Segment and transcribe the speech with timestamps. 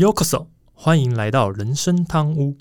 [0.00, 2.56] Yokoso，欢迎来到人生汤屋。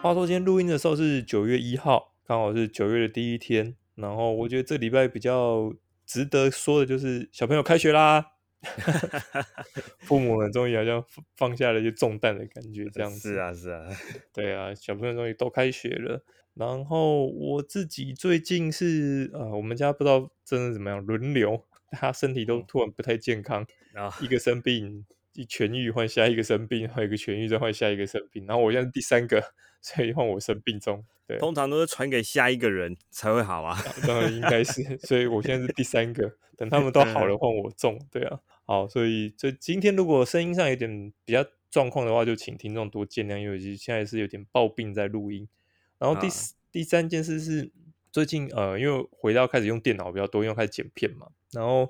[0.00, 3.74] 话说今天录音的时候是九月一号，刚好是九月的第一天。
[3.96, 5.74] 然后我觉得这礼拜比较
[6.06, 8.24] 值得说的就是小朋友开学啦，
[10.00, 11.04] 父母们终于好像
[11.36, 13.32] 放下了一些重担的感觉，这样子。
[13.32, 13.86] 是啊，是啊，
[14.34, 16.24] 对啊，小朋友终于都开学了。
[16.54, 29.40] 然后我自己最近是呃，我们家不知道真的怎么样，轮流， 他身体都突然不太健康，然后一个生病一痊愈换下一个生病，还有一个痊愈再换下一个生病，然后我现在第三个，
[29.80, 31.04] 所以换我生病中。
[31.26, 33.78] 对，通常都是传给下一个人才会好啊。
[34.06, 38.00] 当然应该是，所以我现在是第三个，等他们都好了 换我中。
[38.10, 45.46] 对啊，好，所以就今天如果声音上有点比较状况的话，就请听众多见谅，因为现在是有点暴病在录音。
[45.98, 47.70] 然后第四、第三件事是
[48.10, 51.86] 最近呃，因为回到开始用电脑比较多，因为开始剪片嘛，然后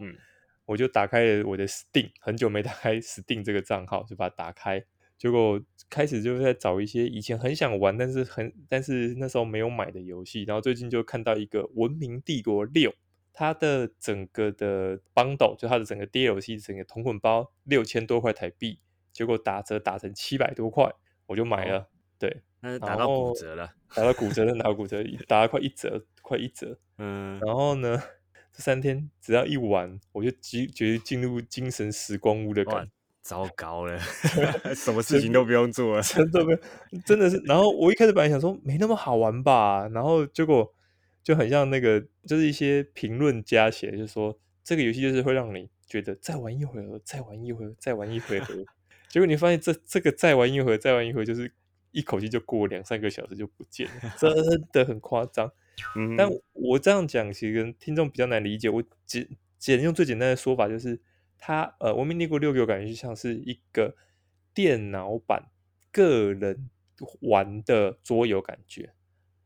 [0.64, 4.84] 我就打开了我的 Steam，很久没打开 Steam 这个账号，就把它打开。
[5.18, 10.44] 结果开始就是在找一些以前很想玩，但是很但是那时候没有买的游戏。
[10.44, 12.90] 然后最近就看到一个《文明帝国六》，
[13.32, 18.78] 它的整个的 bundle 就它的整个 DLC 整个同捆包六千多块台币，
[19.12, 20.88] 结果打折打成七百多块，
[21.26, 21.88] 我就买了。
[22.18, 26.78] 对，那是 打到骨折了， 打到骨折的打到骨折，打了快一折，快一折。
[26.98, 28.00] 嗯，然后呢，
[28.52, 32.92] 这三天只要一玩，我就进觉得进入精神时光屋的感觉。
[33.28, 34.00] 糟糕了，
[34.74, 36.58] 什么事情都不用做了，真的没，
[37.04, 37.36] 真的是。
[37.44, 40.72] 然后我一开始本来想说没那么好玩吧，然后结果
[41.22, 48.54] 就很像那个，就是一些评论加起来，就是说这个游戏就是会让你觉得再玩一回合，再玩一回合，再玩一回合。
[49.10, 51.52] 结果你发现这这个再玩一回合，再玩一回，就是
[51.90, 54.32] 一口气就过两三个小时就不见了， 真
[54.72, 55.52] 的很夸张。
[56.16, 60.98] 但我这样讲其实跟听众比较难理解，我简简用最简单的说法就是。
[61.38, 63.94] 它呃，《文明帝国六》给我感觉就像是一个
[64.52, 65.50] 电脑版
[65.92, 66.68] 个人
[67.20, 68.92] 玩的桌游感觉，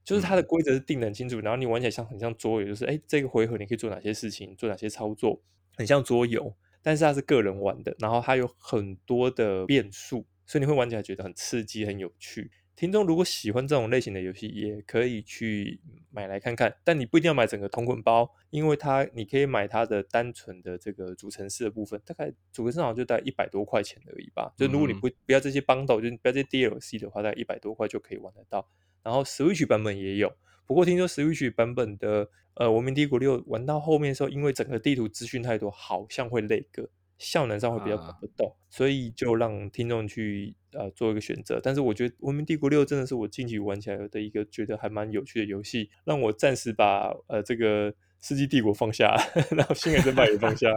[0.05, 5.43] 就是它的规则是定的很清楚，然后你玩起来像很像桌游，就是哎，这个回合你可以做哪些事情，做哪些操作，
[5.77, 12.51] 很像桌游，但是它是个人玩的，然后它有很多的变数，所以你会玩起来觉得很刺激、很有趣。
[12.83, 16.75] 听众如果喜欢这种类型的游戏，也可以去买来看看。
[16.83, 24.53] 但你不一定要买整个同捆包，因为它你可以买它的单纯的这个主城市的部分，大概主城市好像就大概一百多块钱而已吧。
[24.57, 28.69] 就如果你不不要这些 bundle，就不要这些 DLC 的话，大概一百多块就可以玩得到。
[29.05, 30.35] 然后 Switch 版本也有，
[30.67, 36.91] 不过听说 Switch 版本的呃《文明帝国六》玩到后面的时候，因为整个地图资讯太多，好像会累个。
[37.23, 41.61] 效能上会比较跑不动，所以就让听众去呃做一个选择。
[41.63, 47.95] 但是我觉得《文明帝国六》真的是我近期玩起来的一个觉得还蛮有趣的游戏，让我暂时把呃这个。
[48.23, 49.17] 世纪帝国放下，
[49.51, 50.69] 然后星海争霸也放下，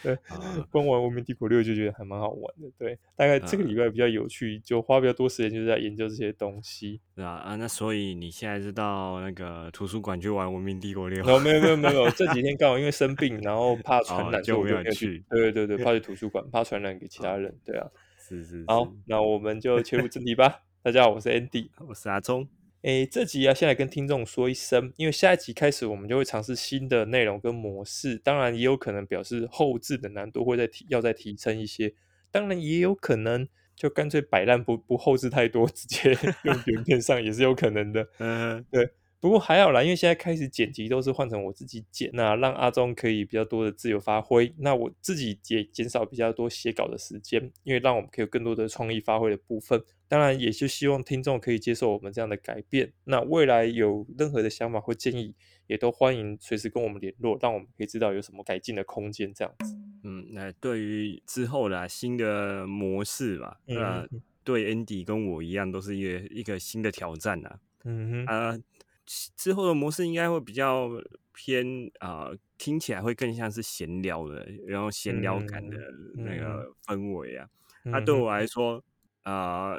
[0.00, 0.16] 对，
[0.70, 11.24] 光玩文明帝国六就觉得还蛮好玩的，对，大概这个礼拜比较有趣，就花比较多时间就是在研究这些东西，对啊啊，那所以你现在是到那个图书馆去玩文明帝国六？
[11.26, 20.60] 哦，没有没有没有，这几 天刚好因为生病，然后怕传染，就没有去，对对对， 怕去图书馆，怕传染给其他人，对啊，是是，好，那我们就切入正题吧。
[20.80, 22.46] 大家好，我是 Andy，我是阿忠。
[22.84, 31.94] 诶，这集要先来跟听众说一声，因为下一集开始我们就会尝试新的内容跟模式，当然也有可能表示后置的难度会再提，要再提升一些，
[32.30, 36.10] 当然也有可能就干脆摆烂不不后置太多，直接
[36.44, 38.06] 用原片上也是有可能的。
[38.18, 38.94] 嗯，对。
[39.24, 49.82] 不过还好啦，因为现在开始剪辑都是换成我自己剪，那让阿忠可以比较多的自由发挥，那我自己也减少比较多写稿的时间，因为让我们可以有更多的创意发挥的部分。
[50.08, 52.92] 当然，也就希望听众可以接受我们这样的改变。
[53.04, 55.34] 那未来有任何的想法或建议，
[55.68, 59.32] 也都欢迎随时跟我们联络，让我们可以知道有什么改进的空间。
[59.32, 64.06] 这样子，嗯，那对于之后的新的模式吧，那
[64.44, 67.58] 对 Andy 跟我一样，都是一个一个新的挑战啊。
[67.84, 68.58] 嗯哼，啊。
[69.06, 70.88] 之后的模式应该会比较
[71.32, 75.76] 偏啊，听起来会更像是闲聊的，然后闲聊感的
[76.14, 77.48] 那个氛围啊。
[77.82, 78.82] 那对我来说
[79.22, 79.74] 啊，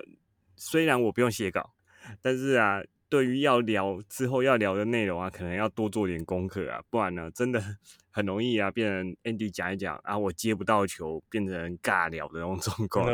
[0.56, 1.74] 虽然我不用写稿，
[2.22, 7.64] 但是啊，对于要聊之后要聊的内容啊，可能要多做点功课啊，不然呢，真的
[8.12, 13.08] 很容易啊，变成 Andy 讲一讲啊，我接不到球，变成尬聊的那种状况。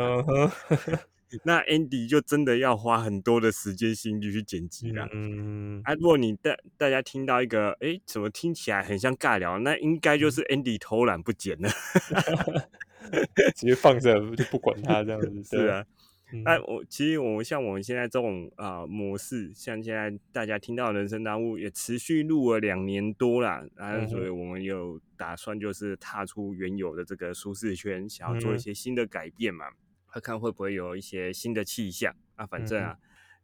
[1.44, 5.08] 那 Andy 就真的要花很多的时间心力去剪辑了。
[5.12, 11.68] 嗯，啊，如果你大大家听到一个，哎，怎么听起来很像尬聊，那应该就是 Andy 偷懒不剪了
[13.56, 15.42] 直接放着就不管他这样子。
[15.58, 15.84] 是啊，
[16.44, 29.76] 那我其实我们像我们现在这种啊模式，像现在大家听到人生大物也持续录了两年多了，然后所以我们有打算就是踏出原有的这个舒适圈，想要做一些新的改变嘛，看
[30.20, 32.96] 看会不会有一些新的气象啊，反正啊，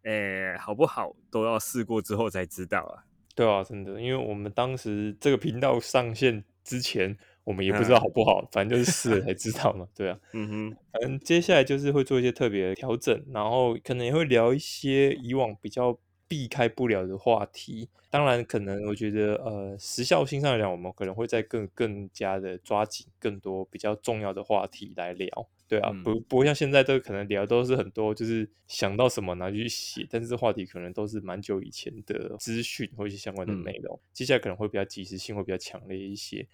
[0.02, 3.04] 诶好不好都要试过之后才知道啊。
[3.34, 7.16] 对啊，真的，因为我们当时这个频道上线之前。
[7.44, 15.98] 我们也不知道好不好，反正就是试了才知道嘛，对啊，嗯哼，反正接下来就是会做一些特别的调整，然后可能也会聊一些以往比较
[16.28, 17.88] 避开不了的话题。
[18.10, 25.48] 当然，可能我觉得呃时效性上来讲，我们可能会在更更加的抓紧更多比较重要的话题来聊。
[25.68, 36.46] 对啊，不不会像现在都可能聊都是很多，就是想到什么拿去写，但是这话题可能都是蛮久以前的资讯或一些相关的内容，接下来可能会比较及时性会比较强烈一些。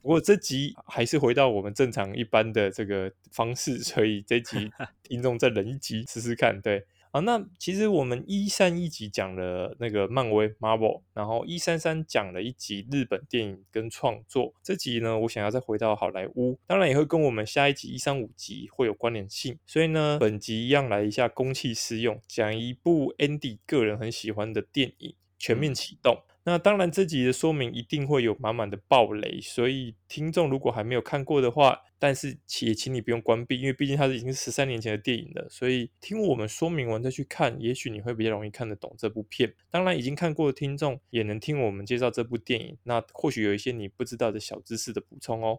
[0.00, 4.70] 不过这集还是回到我们正常一般的这个方式，所以这集
[5.02, 6.84] 听众再忍一集试试看，对。
[7.10, 14.54] 啊，那其实我们一三一集讲了那个漫威 Marvel，然后一三三讲了一集日本电影跟创作。
[14.62, 19.58] 这集呢，我想要再回到好莱坞，当然也会跟我们下一集一三五集会有关联性。
[19.66, 26.14] 所以呢，本集一样来一下公器私用，讲一部 Andy 个人很喜欢的电影《全面启动》。
[26.44, 39.54] 那当然，这集的说明一定会有满满的暴雷，所以听众如果还没有看过的话，但是也请你不用关闭，因为毕竟它是已经十三年前的电影了，所以听我们说明完再去看，也许你会比较容易看得懂这部片。
[39.70, 45.58] 当然，已经看过的听众也能听我们介绍这部电影，那或许有一些你不知道的小知识的补充哦。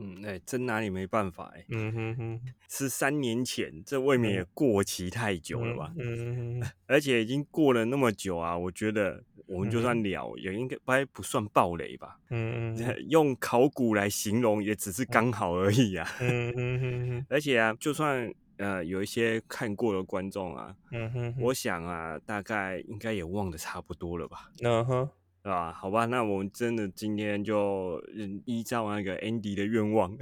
[0.00, 1.64] 嗯，哎，真拿你没办法哎。
[1.68, 5.92] 嗯哼哼， 是三年前，这未免也过期太久了吧？
[5.98, 9.22] 嗯哼哼， 而且已经过了那么久啊，我觉得。
[9.46, 10.76] 我们就算聊，也应该
[11.06, 12.16] 不算暴雷吧？
[12.30, 16.08] 嗯 嗯，用考古来形容，也只是刚好而已啊。
[16.20, 24.52] 嗯哼哼而且啊，就算呃有一些看过的观众啊，嗯哼，我想啊，大概应该也忘得差不多了吧？
[24.62, 25.10] 嗯哼，
[25.42, 25.72] 是吧？
[25.72, 28.02] 好吧，那我们真的今天就
[28.44, 30.16] 依照那个 Andy 的愿望，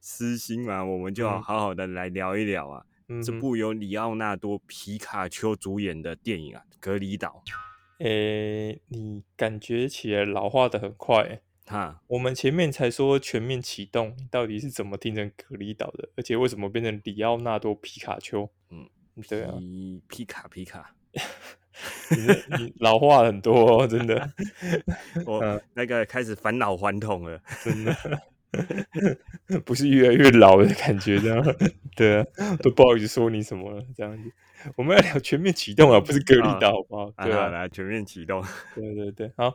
[0.00, 2.84] 私心嘛，我们就好好的来聊一聊啊，
[3.24, 7.42] 这部由里奥纳多皮卡丘主演的电影啊，《隔离岛》。
[7.98, 12.02] 诶，你感觉起来老化的很快哈。
[12.08, 16.08] 我们前面才说全面启动，你到底是怎么听成隔离岛的？
[16.16, 18.50] 而且为什么变成里奥纳多皮卡丘？
[18.70, 18.90] 嗯，
[19.28, 19.54] 对啊，
[20.08, 20.96] 皮卡皮卡，
[22.10, 24.30] 你你老化很多，真的。
[25.26, 27.96] 我那个开始返老还童了，真的。
[29.64, 31.44] 不是越来越老的感觉，这样
[31.96, 34.30] 对啊，都不好意思说你什么了，这样子。
[34.76, 37.10] 我们要聊全面启动啊，不是隔离岛，好不好？
[37.24, 38.44] 对啊，来全面启动。
[38.74, 39.54] 对对对，好。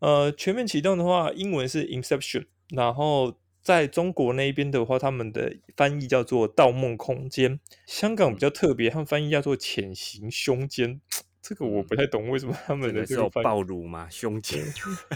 [0.00, 7.58] 呃，全面启动的话，英文是 Inception，然后在中国那边的话，他们的翻译叫做《盗梦空间》。
[7.86, 10.94] 香港比较特别，他们翻译叫做《潜行凶间》。
[11.42, 14.08] 这个我不太懂，为什么他们的这个暴露嘛？
[14.10, 14.64] 胸间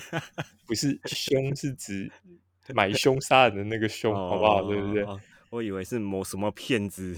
[0.67, 2.11] 不是胸，是指。
[2.73, 4.63] 买凶杀人的那个 凶，好不好？
[4.63, 5.07] 对不对？
[5.51, 7.15] 我以为是某什么骗子，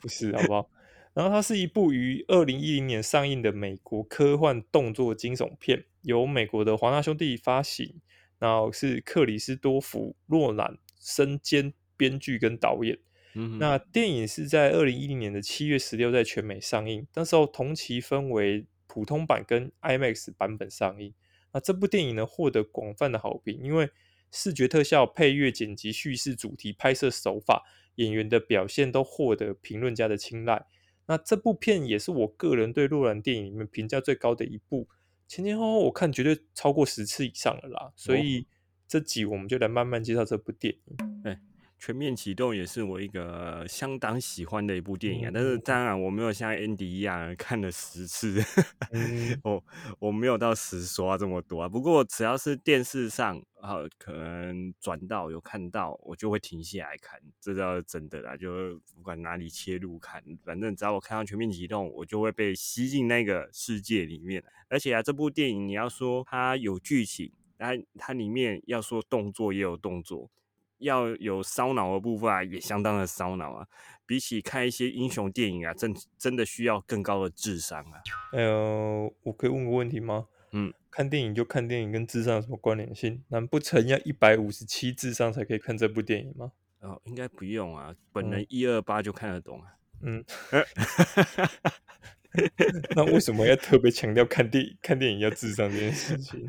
[0.00, 0.70] 不是，好不好？
[1.12, 8.00] 然后它是一部于二零一零年上映的美国科幻动作惊悚片，由美国的华纳兄弟发行，
[8.38, 12.98] 然后是克里斯多夫·洛兰身兼编剧跟导演。
[13.58, 21.14] 那电影是在二零一零年的七月十六在全美上映，那时候同期分为普通版跟 IMAX 版本上映。
[21.52, 23.90] 那这部电影呢获得广泛的好评，因为
[24.30, 30.66] 视觉特效、配乐、剪辑、叙事、主题、拍摄手法、演员的表现都获得评论家的青睐。
[31.06, 34.88] 那这部片也是我个人对洛兰电影里面评价最高的一部，
[35.26, 37.92] 前前后后我看绝对超过十次以上了啦。
[37.96, 38.46] 所以
[38.86, 40.96] 这集我们就来慢慢介绍这部电影。
[41.78, 48.42] 全面启动也是我一个相当喜欢的一部电影啊，但是当然我没有像 Andy 一样看了十次，
[49.44, 49.64] 我
[50.00, 51.68] 我没有到十刷这么多啊。
[51.68, 58.36] 不过只要是电视上啊，可能转到有看到，我就会停下来看，这倒是真的啦。
[58.36, 64.42] 就不管哪里切入看，反正只要我看到全面启动，我就会被吸进那个世界里面。
[64.68, 70.28] 而且啊，这部电影你要说它有剧情，它它里面要说动作也有动作。
[70.78, 73.66] 要有烧脑的部分啊，也相当的烧脑啊。
[74.06, 78.00] 比起看一些英雄电影啊，真真的需要更高的智商啊。
[78.32, 80.26] 哎呦，我可以问个问题吗？
[80.52, 83.22] 嗯，看电影就看电影，跟智商有什么关联性？
[83.28, 86.52] 难不成要一百五十七智商才可以看这部电影吗？
[86.80, 89.74] 哦，应该不用啊，本人一二八就看得懂啊。
[90.00, 90.24] 嗯。
[92.96, 96.48] 那为什么要特别强调看电看电影要智商这件事情？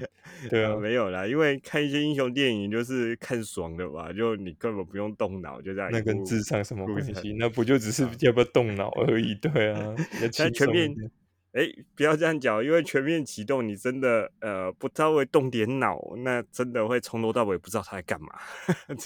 [0.50, 7.34] 对啊，没有啦，因为看一些英雄电影就是看爽的吧，就你根本不用动脑，就在那跟智商什么关系？
[7.39, 9.36] 那不就只是要不要动脑而已？
[9.36, 10.93] 对啊，那 全面。
[11.51, 18.27] 哎，不要这样讲，因为全面启动，你真的呃不稍微动点脑，那真的会从头到尾不知道他在干嘛。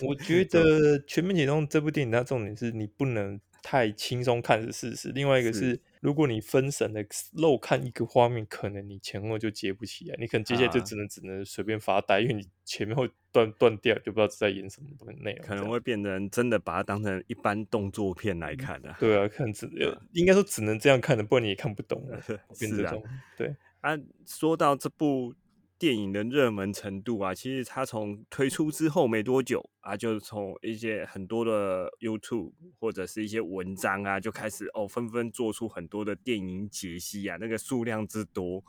[0.06, 5.80] 我觉得全面启动这部电影，它重点是你不能太轻松看是事实，另外一个是。
[6.04, 18.94] 如果你分神的漏看一个画面，可能你前后就接不起来，你可能接下来就只能只能随便发呆，因为你前面会断断掉，就不知道在演什么东内容，可能会变成真的把它当成一般动作片来看的。
[19.00, 19.66] 对啊，看只
[20.12, 22.22] 应该说只能这样看的，不然你也看不懂了。
[22.54, 22.94] 是啊，
[23.38, 25.34] 对啊，说到这部。
[25.80, 38.64] 电影的热门程度啊，其实它从推出之后没多久啊，就从一些很多的 YouTube 或者是一些文章啊，就开始哦，纷纷做出很多的电影解析啊，那个数量之多，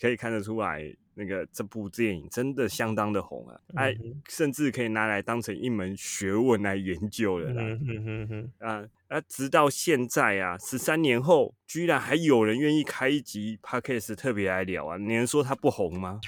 [0.00, 0.96] 可以看得出来。
[1.14, 3.94] 那个这部电影真的相当的红啊，哎，
[4.30, 7.62] 甚至可以拿来当成一门学问来研究了啦。
[7.62, 14.96] 嗯啊啊，直到现在啊，十三年后，居然还有人愿意开一集 podcast 特别来聊啊！
[14.96, 16.18] 你能说它不红吗？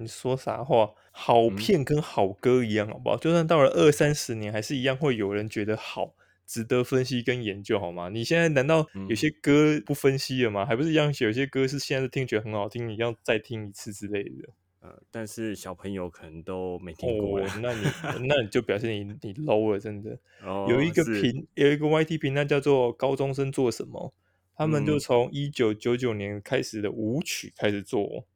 [0.00, 0.90] 你说啥话？
[1.12, 3.16] 好片跟好歌一样，好不好？
[3.16, 6.14] 就算到了二三十年，还是一样会有人觉得好。
[6.46, 8.08] 值得分析跟研究好吗？
[8.08, 10.66] 你现在难道有些歌不分析了吗？
[10.66, 11.06] 还不是一样？
[11.20, 14.48] 有些歌是现在听觉得很好听，你要再听一次之类的。
[14.80, 17.40] 呃，但是小朋友可能都没听过。
[17.62, 17.86] 那你
[18.26, 20.18] 那你就表现你你 low 了，真的。
[20.68, 24.12] 有一个频有一个 YT 频道叫做高中生做什么，
[24.56, 28.26] 他们就从一九九九年开始的舞曲开始做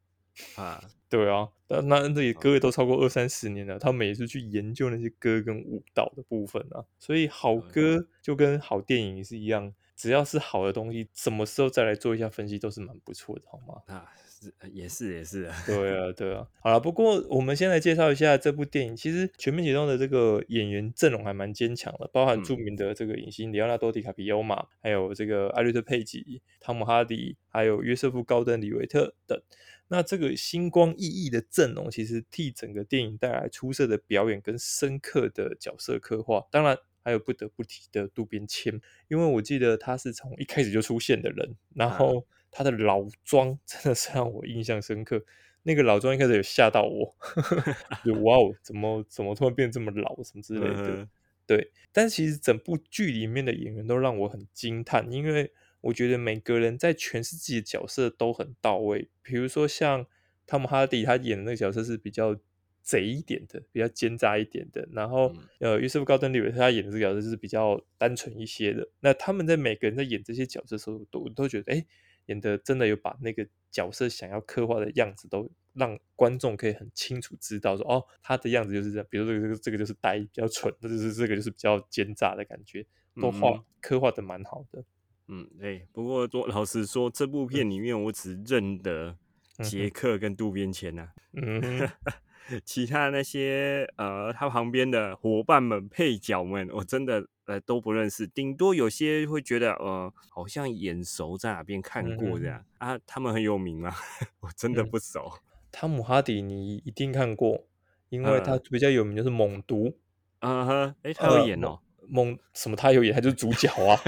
[0.55, 0.81] 啊。
[1.15, 6.83] 对啊，那那这些歌也都超过二三十年了，他们也是去研究那些歌跟舞蹈的部分啊。
[6.99, 13.81] 所以好歌就跟好电影是一样，只要是好的东西，什么时候再来做一下分析都是蛮不错的，好吗？
[13.95, 14.24] 啊，是
[14.71, 16.47] 也是也是，对啊对啊。
[16.59, 18.95] 好了，不过我们先来介绍一下这部电影。
[18.95, 29.39] 其实《全面启动》的这个演员阵容还蛮坚强的，包含著名的这个影星里奥纳多·迪卡皮欧嘛，还有这个艾瑞特·佩吉、汤姆·哈迪，还有约瑟夫·高登·李维特等。
[29.87, 36.43] 那这个星光熠熠的阵容，其实替整个电影带来出色的表演跟深刻的角色刻画。
[36.49, 45.23] 当然，还有不得不提的渡边谦，因为我记得他是从一开始就出现的人，然后他的老妆 真的是让我印象深刻。
[45.63, 47.15] 那个老妆一开始有吓到我，
[48.05, 51.07] 就 哇哦，怎么怎么突然变这么老，什么之类的。
[51.45, 55.51] 对，但其实整部剧里面的演员都让我很惊叹，因为。
[55.81, 59.07] 我觉得每个人在诠释自己的角色都很到位。
[59.21, 60.03] 比如说像
[60.47, 62.35] 汤姆哈迪，他演的那个角色是比较
[62.81, 64.89] 贼一点的，比较奸诈一点的。
[64.91, 68.89] 然后呃，约瑟夫高登·利维特他演的这个角色就是比较单纯一些的。
[69.01, 71.85] 那他们在每个人在演这些角色的时候，都都觉得哎，
[72.27, 79.07] 演的真的有把那个角色想要刻画的样子，都让观众可以很清楚知道说哦，他的样子就是这样。
[79.09, 82.85] 比如说这个这个就是呆，比较蠢，或者是这个就是比较奸诈的感觉，
[83.21, 84.83] 都画刻画的蛮好的。
[85.27, 85.87] 嗯，对。
[85.91, 89.17] 不过，说老实说，这部片里面我只认得
[89.63, 91.09] 杰克跟渡边谦呐。
[91.33, 91.89] 嗯，
[92.63, 98.27] 其他那些呃，他旁边的伙伴们、配角们，我真的呃都不认识。
[98.27, 102.97] 顶多有些会觉得呃，好像眼熟，在哪边看过这样啊？
[103.05, 103.93] 他们很有名吗？
[104.41, 105.31] 我真的不熟。
[105.71, 107.65] 汤姆哈迪你一定看过，
[108.09, 109.97] 因为他比较有名就是猛毒。
[110.39, 111.79] 啊哈，哎，他有演哦。
[112.07, 112.75] 梦什么？
[112.75, 113.99] 他有演，他就是主角啊！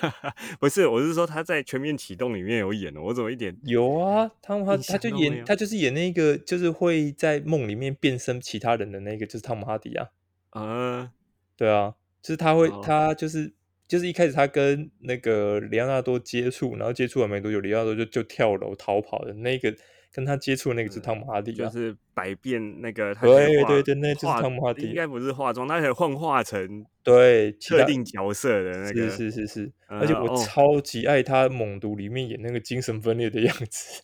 [0.58, 2.98] 不是，我是说他在《全面启动》里面有演的。
[2.98, 4.30] 我怎么一点有啊？
[4.40, 10.08] 汤姆哈他就演，他就是演那个，就是会在梦里面变身其他人的那个，就是汤姆哈迪啊。
[10.48, 11.12] 啊，
[11.54, 13.52] 对啊，就是他会，他就是
[13.86, 19.74] 就是一开始他跟那个里奥纳多接触，然后接触了没多久，里奥纳多就就跳楼逃跑的那个。
[20.14, 34.02] 跟他接触的那个是汤姆哈迪，就是百变那个，对对对，那就是汤姆哈迪，应该不是化妆，他可以幻化成对特定角色的那个，是是是是，而且我超级爱他《猛毒》里面演那个精神分裂的样子，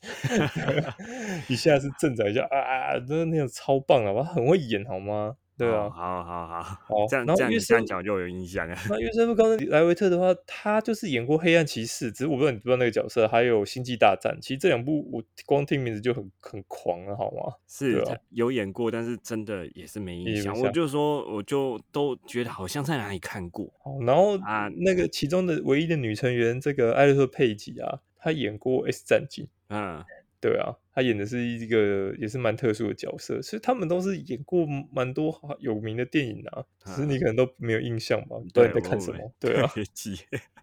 [1.52, 5.37] 一下是正在一下啊，真的那种超棒啊，我很会演好吗？
[5.58, 8.78] 对啊，好好好，好这样这样这样讲就有印象啊。
[8.88, 14.36] 那 约瑟夫·高登·莱维特的话，他就是演过《黑暗骑士》，只是我不知道你知不知道那个角色，还有《星际大战》。
[14.40, 17.54] 其实这两部我光听名字就很很狂了，好吗？
[17.66, 18.00] 是
[18.30, 20.56] 有演过，但是真的也是没印象。
[20.60, 23.68] 我就说，我就都觉得好像在哪里看过。
[24.06, 29.44] 然后啊，那个其中的唯一的女成员，这个艾略特·佩吉啊，她演过《S 战警》。
[29.68, 30.04] 嗯。
[30.40, 38.37] 对啊，他演的是一个也是蛮特殊的角色，所以他们都是演过蛮多有名的电影啊，只是你可能都没有印象吧？
[38.38, 39.35] 不知道你在看什么？
[39.40, 39.68] 对啊，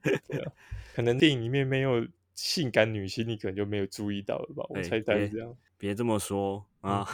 [0.01, 0.51] 对啊，
[0.95, 4.63] 可能电影里面没有性感女星，你可能就没有注意到了吧？
[4.69, 5.53] 我猜猜是这样。
[5.77, 7.05] 别这么说啊，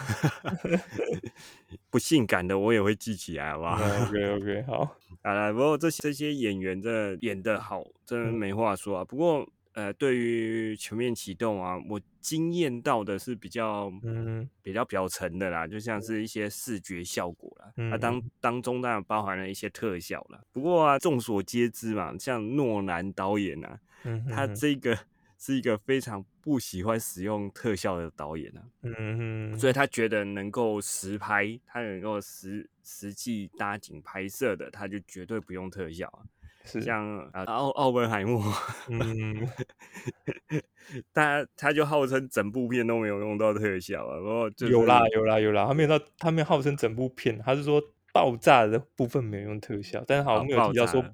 [1.90, 3.74] 不性感的我也会记起来，好不好
[4.06, 4.96] ？OK OK，好。
[5.22, 9.04] 啊，不过这这些演员真的演的好，真的没话说啊。
[9.04, 9.48] 不过。
[9.74, 20.40] 呃，对于全面启动啊，我惊艳到的是比较嗯比较表层的啦，就像是一些视觉效果啦，那当当中当然包含了一些特效啦。
[20.52, 23.80] 不过啊，众所皆知嘛，像诺兰导演啊，
[24.28, 24.98] 他这个
[25.38, 29.72] 是一个非常不喜欢使用特效的导演啊，嗯所以。
[29.72, 36.20] 他觉得能够实拍，他能够实实际搭景拍摄的，他就绝对不用特效啊。
[36.64, 38.42] 像啊奥奥本海默，
[38.88, 39.48] 嗯，
[41.12, 51.04] 他他就号称整部片都没有用到特效啊，然后有啦有啦有啦，他没有到他没有号称整部片，他是说爆炸的部分没有用特效，但是好像没有提到说，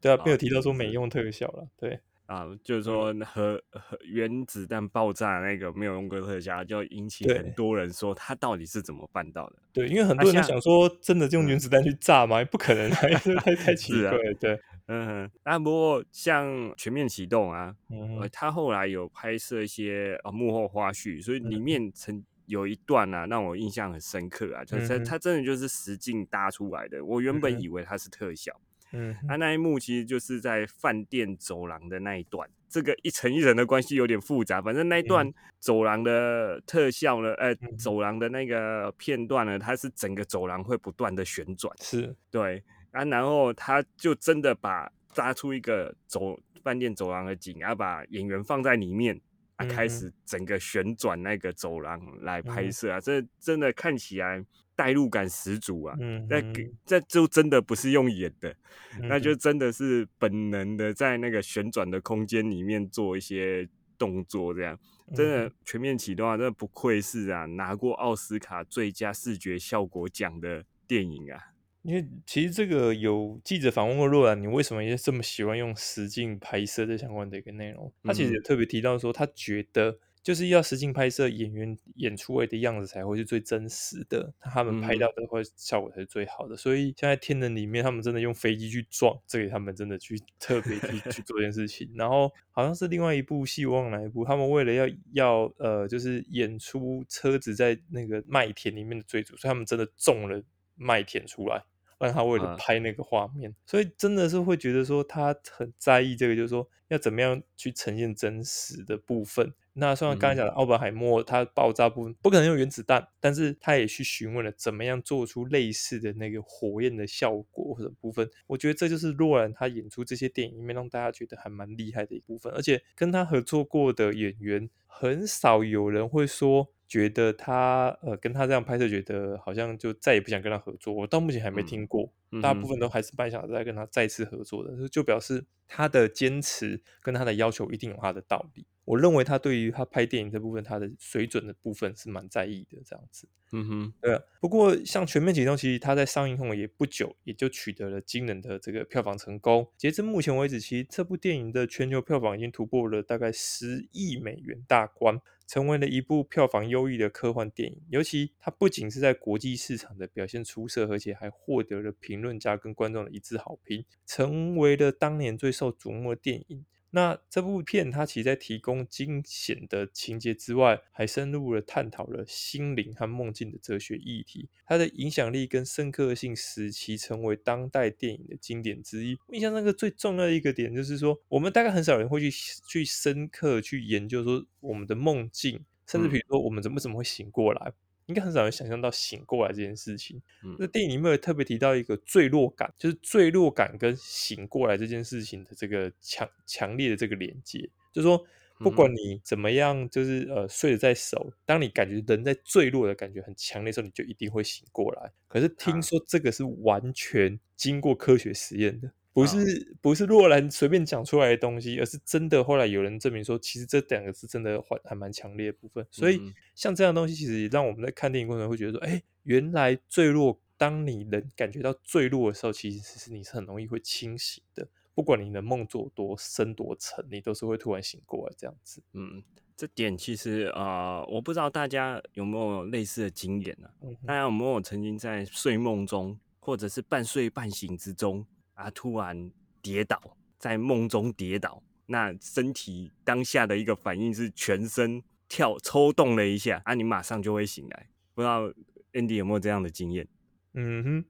[0.00, 2.00] 对啊，没有提到说没用特效了，对。
[2.26, 9.56] 啊，就是说核核原子弹爆炸那个没有用过特效，就引起很多人说他到底是怎么办到的？
[9.70, 12.42] 对，因为很多人想说，真的用原子弹去炸吗？
[12.44, 14.16] 不可能， 太太奇怪。
[14.40, 17.74] 对，嗯，那不过像全面启动啊，
[18.20, 28.60] 呃他后来有拍摄一些呃幕后花絮，所以里面曾有一段啊让我印象很深刻啊，就是他真的就是实景搭出来的，我原本以为它是特效。
[28.94, 34.60] 嗯，啊那一幕其实就是在饭店走廊的那一段，这个一层一层的关系有点复杂。
[34.60, 42.14] 反正那一段走廊的特效呢，呃，走廊的那个片段呢，它是整个走廊会不断的旋转，是。
[42.30, 42.62] 对
[42.92, 49.20] 啊，然后他就真的把扎出一个走饭店走廊的景，然后把演员放在里面，
[49.56, 54.44] 啊，开始整个旋转那个走廊来拍摄啊，这真的看起来。
[54.74, 55.94] 代入感十足啊！
[56.30, 56.40] 那
[56.86, 58.56] 这就真的不是用演的，
[59.02, 63.68] 那就真的是本能的在那个旋转的空间里面做一些
[63.98, 64.76] 动作，这样
[65.14, 66.38] 真的全面启动啊！
[66.38, 71.51] 真的不愧是啊，拿过奥斯卡最佳视觉效果奖的电影啊！
[71.82, 77.92] 因为其实这个有记者访问过若兰，你为什么也这么喜欢用实境拍摄这相关的一个内容？
[78.02, 79.98] 他其实也特别提到说，他觉得。
[80.22, 86.56] 就是要实景拍摄，演员演出来的样子才会是最真实的，他们拍到的会效果才是最好的。
[86.56, 91.90] 所以现在《天能》里面，他们真的用飞机去撞，这个他们真的去特别去去做这件事情。
[91.96, 100.40] 然后好像是另外一部戏，忘了哪一部，他们为了要要呃，就是演出车子在那个麦田里面的追逐，所以他们真的种了
[100.76, 101.64] 麦田出来。
[102.02, 109.52] 让他为了拍那个画面，所以真的是会觉得说他很在意这个，就是说要怎么样去呈现真实的部分。
[109.74, 118.28] 那虽然刚才讲的奥本海默他爆炸部分不可能用原子弹，但是他也去询问了怎么样做出类似的那个火焰的效果或者部分。
[118.46, 122.52] 我觉得这就是洛兰他演出这些电影里面让大家觉得还蛮厉害的一部分。
[122.52, 126.68] 而且跟他合作过的演员很少有人会说。
[126.92, 130.92] 觉得他呃跟他这样拍摄，觉得好像就再也不想跟他合作。
[130.92, 138.66] 我到目前还没听过，大部分都还是蛮想再跟他再次合作的，就表示他的坚持跟他的要求一定有他的道理。
[138.84, 143.26] 我认为他对于他拍电影这部分，他的水准的部分是蛮在意的，这样子。
[143.52, 144.20] 嗯哼，对。
[144.38, 149.66] 不过像《全面启动》，其实他在上映后也不久，也就取得了惊人的这个票房成功。
[149.78, 155.20] 截至目前为止，其实这部电影的全球票房已经突破了大概十亿美元大关，
[155.52, 157.78] 成为了一部票房优异的科幻电影。
[157.90, 166.64] 尤其它不仅是在国际市场的表现出色，而且还获得了评论家跟观众的一致好评，成为了当年最受瞩目的电影。
[166.94, 174.50] 那这部片它其实在提供惊险的情节之外，还深入了探讨了心灵和梦境的哲学议题。
[174.66, 179.18] 它的影响力跟深刻性使其成为当代电影的经典之一。
[179.32, 182.30] 印象那个最重要的一个点就是说，我们大概很少人会去
[182.68, 187.72] 去深刻去研究说我们的梦境，甚至比如说我们怎么怎么会醒过来。
[188.06, 190.20] 应该很少人想象到醒过来这件事情。
[190.58, 197.58] 那电影里面有特别提到一个坠落感，就是坠落感跟醒过来这件事情的这个强强烈的这个连接，
[197.92, 198.24] 就是说
[198.58, 205.10] 不管你怎么样，就是呃睡得再熟，当你感觉人在坠落的感觉很强烈的时候，你就一定会醒过来。
[205.28, 208.92] 可是听说这个是完全经过科学实验的。
[209.12, 212.42] 不是不是洛兰随便讲出来的东西，而是真的。
[212.42, 215.86] 后来有人证明说，其实这两个是真的，还还蛮强烈的部分。
[215.90, 216.20] 所以
[216.54, 224.66] 像这样东西，其实也让我们在看电影过程会觉得说，哎，原来坠落，当你能感觉到坠落的时候，其实是你是很容易会清醒的。
[224.94, 228.82] 不管你的梦做多深多沉，你都是会突然醒过来这样子。
[228.92, 229.22] 嗯，
[229.56, 233.68] 这点其实啊，我不知道大家有没有类似的经验呢？
[234.06, 238.26] 大家有没有曾经在睡梦中，或者是半睡半醒之中？
[238.62, 238.70] 啊！
[238.70, 247.88] 突然跌倒，在梦中跌倒，那身体当下的一个反应是全身跳抽动了一下，啊，你马上就会醒来。
[248.14, 248.48] 不知道
[248.92, 250.06] Andy 有没有这样的经验？
[250.54, 251.04] 嗯哼，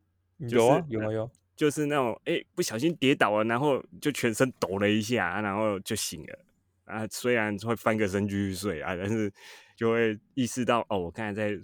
[0.48, 6.38] 有啊，有啊有，就是那种哎不小心跌倒了，然后就全身抖了一下，然后就醒了。
[6.84, 9.32] 啊，虽然会翻个身继续睡啊，但是
[9.76, 11.58] 就会意识到哦，我刚才在。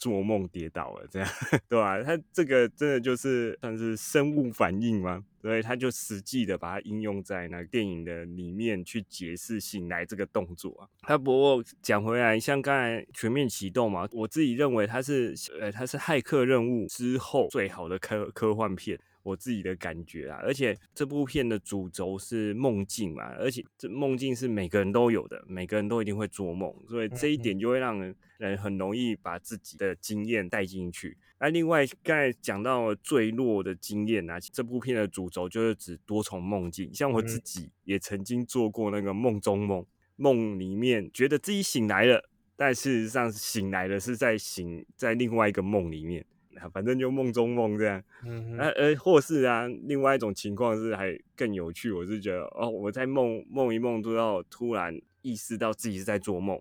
[0.00, 1.28] 做梦跌倒了，这样
[1.68, 2.02] 对吧？
[2.02, 5.22] 他这个真的就是算是生物反应吗？
[5.42, 10.88] 所以他就实际的把它应用在那电影的里面去解释醒来这个动作啊。
[11.02, 18.98] 他不过讲回来，像刚才全面启动嘛，我自己认为它是呃，它是骇客任务之后最好的科科幻片。
[19.22, 31.18] 我自己的感觉啊，而且这部片的主轴是梦境嘛，而且这梦境是每个人都有的，每个人都一定会做梦，所以这一点就会让人人很容易把自己的经验带进去。
[31.38, 39.84] 那另外刚才讲到坠落的经验啊，这部片的主轴就是指多重梦境，像我自己也曾经做过那个梦中梦，
[40.16, 46.24] 梦里面觉得自己醒来了，但事实上醒来了是在醒在另外一个梦里面。
[46.72, 51.90] 反正就梦中梦这样，嗯，呃呃，或是啊，另外一种情况是还更有趣。
[51.90, 56.60] 我是觉得哦，我在梦梦一梦都要突然意识到自己是在做梦，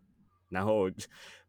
[0.49, 0.89] 然后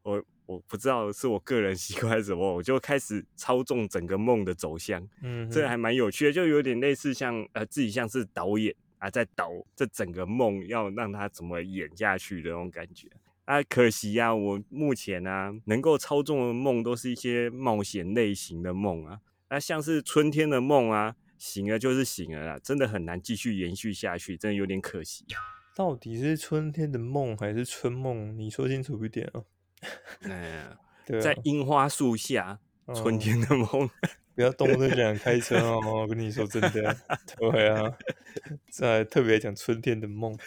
[0.03, 13.09] 我我不知道是我个人习惯什么，我就开始操纵整个梦的走向，嗯，这还蛮有趣的，就有点类似像呃自己像是导演啊，在导这整个梦要让他怎么演下去的那种感觉。
[13.51, 19.19] 啊，可惜呀，我目前啊能够操纵的梦都是一些冒险类型的梦啊。
[19.49, 25.25] 那像是春天的梦啊，醒了就是醒了啦，真的很难继续延续下去，真的有点可惜。
[25.75, 28.39] 到底是春天的梦还是春梦？
[28.39, 29.45] 你说清楚一点哦。
[30.21, 30.69] 哎，
[31.21, 32.61] 在樱花树下，
[32.95, 33.91] 春天的梦。
[34.37, 36.97] 不要动不动讲开车哦，我跟你说真的，
[37.37, 37.99] 对啊，
[38.71, 40.39] 在特别讲春天的梦。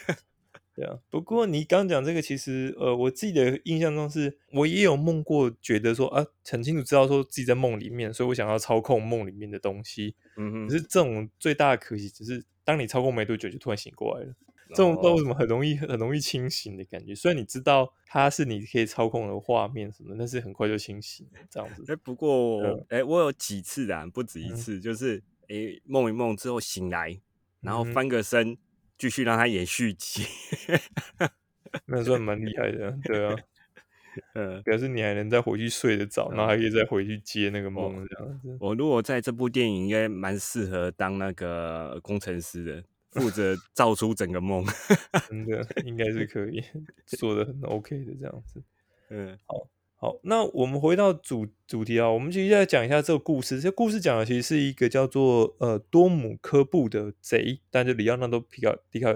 [0.75, 10.15] 对啊，不过你刚讲这个，其实呃，我自己的印象中是，我也有梦过，觉得说啊，很清楚知道说自己在梦里面，所以我想要操控梦里面的东西。
[10.35, 10.67] 嗯哼。
[10.67, 14.33] 可是这种最大的可惜，只是当你操控没多久，就突然醒过来了。
[14.69, 17.13] 这种为什么很容易很容易清醒的感觉。
[17.13, 21.83] 虽然你知道它是你可以操控的画面什么，但是很快就清醒这样子。
[21.87, 27.19] 哎，不过哎，我有几次啊，不止一次，就是哎梦一梦之后醒来，
[27.61, 28.57] 然后翻个身。
[28.97, 30.23] 继续让他演续集，
[31.85, 33.35] 那算蛮厉害的，对啊，
[34.35, 38.57] 嗯，表示你还能再回去睡得早，然后还可以再回去接那个梦这样子。
[38.59, 42.83] 我如果在这部电影，应该蛮适合当那个工程师的，
[43.21, 44.63] 负责 造出整个梦，
[45.27, 46.63] 真的应该是可以
[47.05, 48.61] 做的很 OK 的这样子。
[49.09, 49.67] 嗯，好。
[50.03, 53.61] 好，那我们回到主主题啊，我们其实再讲一下这个故事。
[53.61, 59.13] 这故事讲的其实是一个叫做呃多姆科布的贼，但是里奥纳多皮卡皮卡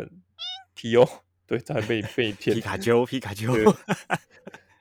[0.73, 1.05] 皮欧，
[1.45, 2.55] 对，他被被骗。
[2.55, 3.53] 皮卡丘，皮卡丘，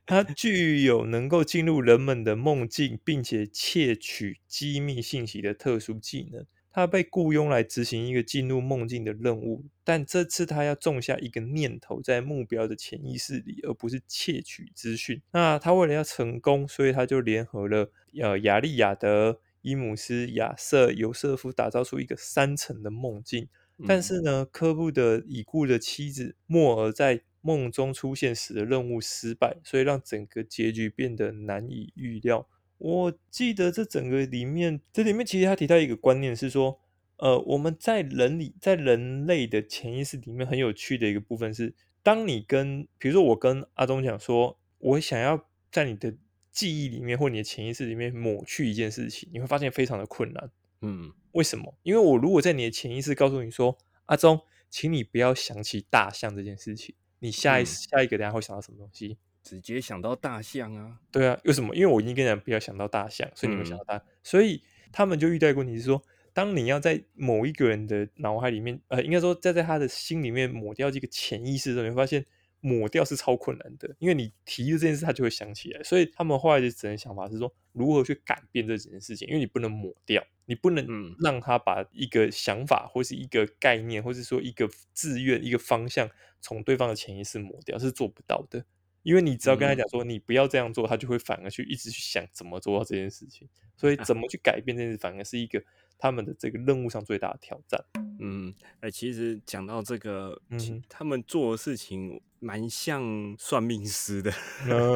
[0.06, 6.46] 他具有能够进入人们的梦境，并且窃取机密信息的特殊技能。
[6.76, 15.22] 他被雇佣来执行一个进入梦境的任务，但这次他要种下一个念头在目标的潜意识里，而不是窃取资讯。
[15.32, 23.48] 那他为了要成功，所以他就联合了呃亚利亚德、伊姆斯、亚瑟、尤瑟夫，打造出一个三层的梦境。
[23.86, 32.46] 但是呢，科布的已故的妻子莫尔在梦中出现时的任务失败，所以让整个结局变得难以预料。
[32.78, 36.78] 我记得这整个里面，这里面其实他提到一个观念是说，
[37.16, 46.14] 呃，我们在人里，在人类的潜意识里面很有趣的一个部分是，当你跟，比如说我跟阿东讲说，我想要在你的
[46.52, 50.50] 记忆里面或你的潜意识里面抹去一件事情，你会发现非常的困难。
[50.82, 51.74] 嗯，为什么？
[51.82, 59.16] 因为我如果在你的潜意识告诉你说，阿忠，请你不要想起大象这件事情，你下一下一个等下会想到什么东西？
[59.46, 61.72] 直接想到大象啊，对啊，为什么？
[61.76, 72.26] 因为我已经跟人不要想到大象，所以你们想到大，所以他们就遇到一个问题是说，当你要在某一个人的脑海里面，呃，应该说在在他的心里面抹掉这个潜意识的时候，你会发现
[72.60, 80.84] 抹掉是超困难的，因为你提的这件事，他就会想起来，所以他们后来就只能想法是说，如何去改变这几件事情，因为你不能抹掉，你不能
[81.22, 88.64] 让他把一个想法或是一个概念，或是说一个志愿、一个方向从对方的潜意识抹掉，是做不到的。
[89.06, 93.48] 因为你只要跟他讲说你不要这样做，他就会反而去一直去想怎么做到这件事情。
[93.76, 95.62] 所以怎么去改变这件事，反而是一个
[95.96, 97.80] 他们的这个任务上最大的挑战。
[98.18, 104.32] 嗯，哎，其实讲到这个，嗯，他们做的事情蛮像算命师的。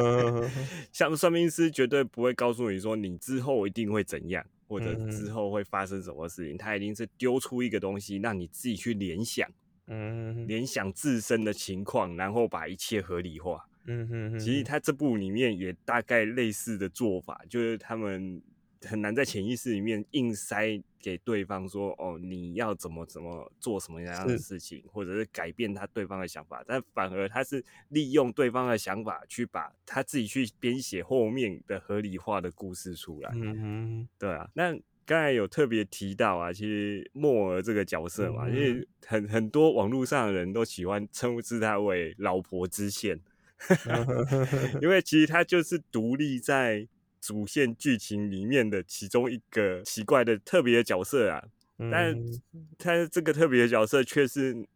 [0.91, 6.57] 像算命师绝对不会告诉你说你之后一定会怎样，或者之后会发生什么事情。
[6.57, 9.49] 他一定是丢出一个东西让你自己去联想。
[9.87, 13.69] 嗯，联想自身的情况，然后把一切合理化。
[13.85, 18.41] 嗯哼，其实他这部里面也大概类似的做法，就是他们。
[18.83, 33.29] 很难在潜意识里面硬塞给对方说哦，你要怎么怎么做什么样的事情，或者是改变他对方的想法，但反而他是利用对方的想法去把他自己去编写后面的合理化的故事出来。
[33.35, 34.49] 嗯哼，对啊。
[34.55, 34.73] 那
[35.05, 43.19] 刚才有特别提到啊，其实莫尔这个角色嘛，因为很很多网络上的人都喜欢称呼他为“老婆支线”，
[44.81, 46.87] 因为其实他就是独立在。
[47.23, 51.39] 主线剧情里面的其中一个奇怪的特别的角色啊，
[51.77, 52.17] 但
[52.79, 54.67] 他这个特别的角色却是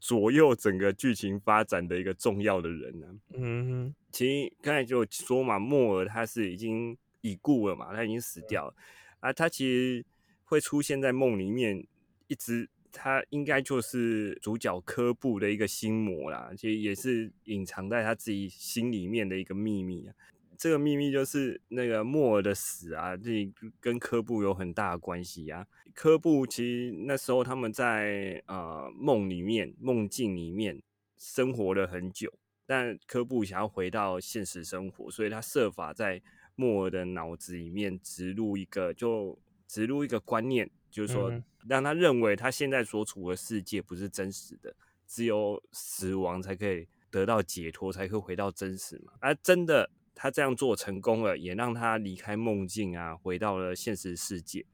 [0.00, 3.06] 左右整个剧情发展的一个重要的人呢。
[3.34, 8.74] 嗯，其实刚才就说嘛，莫尔他是已经已故了嘛，他已经死掉了
[9.20, 9.32] 啊。
[9.32, 10.04] 他其实
[10.42, 11.86] 会出现在梦里面，
[12.26, 20.14] 一直他应该就是主角科布的一个心魔啦，其实也是隐藏在他自己心里面的一个秘密啊。
[20.58, 23.50] 这个秘密就是那个莫尔的死啊，这
[23.80, 25.66] 跟科布有很大的关系啊。
[25.92, 30.80] 科布其实那时候他们在呃梦里面、梦境里面
[31.18, 32.32] 生活了很久，
[32.64, 36.22] 但科布想要回到现实生活，所以他设法在
[36.54, 41.32] 莫尔的脑子里面植入一个，就植入一个观念，就是说
[41.66, 44.72] 让他认为他现在所处的世界不是真实的，
[45.08, 49.14] 只有死亡才可以得到解脱，才可以回到真实嘛。
[49.18, 49.90] 而真的。
[50.14, 54.64] 他这样做成功了，也让他离开梦境啊，回到了现实世界。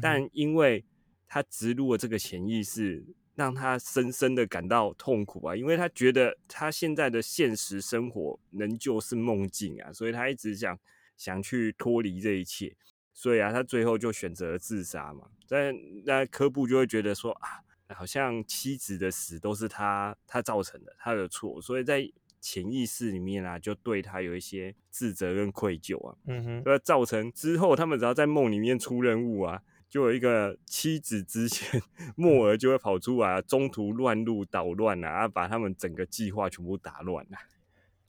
[0.00, 0.84] 但因为
[1.28, 3.04] 他植入了这个潜意识，
[3.36, 10.76] 让他深深的感到痛苦啊，因为他觉得他现在的现实生活仍旧是梦境啊，所以他一直想
[11.16, 12.74] 想去脱离这一切。
[13.18, 15.24] 所以啊，他最后就选择了自杀嘛。
[15.48, 17.48] 但那科布就会觉得说啊，
[17.92, 21.60] 好像妻子的死都是他他造成的，他的错。
[21.60, 22.08] 所以在
[22.40, 31.82] 潜意识里面啊，就对他有一些自责跟愧疚啊，嗯哼，那造成之后他们只要在梦里面出任务啊，就有一个妻子之前
[32.14, 37.38] 莫尔就会跑出来，中途乱入捣乱啊，把他们整个计划全部打乱了。